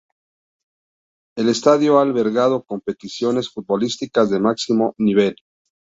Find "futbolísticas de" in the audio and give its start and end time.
3.51-4.39